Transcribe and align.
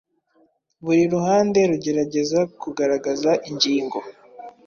Buri 0.83 1.03
ruhande 1.13 1.59
rugerageza 1.71 2.39
kugaragaza 2.61 3.31
ingingo 3.49 3.97